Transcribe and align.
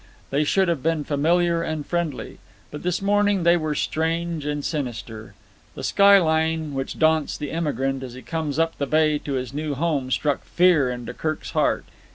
They 0.31 0.43
should 0.43 0.67
have 0.67 0.81
been 0.81 1.03
familiar 1.03 1.61
and 1.61 1.85
friendly. 1.85 2.39
But 2.71 2.81
this 2.81 3.03
morning 3.03 3.43
they 3.43 3.55
were 3.55 3.75
strange 3.75 4.47
and 4.47 4.65
sinister. 4.65 5.35
The 5.75 5.83
skyline 5.83 6.73
which 6.73 6.97
daunts 6.97 7.37
the 7.37 7.51
emigrant 7.51 8.01
as 8.01 8.15
he 8.15 8.23
comes 8.23 8.57
up 8.57 8.75
the 8.79 8.87
bay 8.87 9.19
to 9.19 9.33
his 9.33 9.53
new 9.53 9.75
home 9.75 10.09
struck 10.09 10.43
fear 10.43 10.89
into 10.89 11.13
Kirk's 11.13 11.51
heart. 11.51 11.85